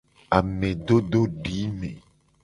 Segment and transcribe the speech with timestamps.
[0.37, 1.85] Amedododime.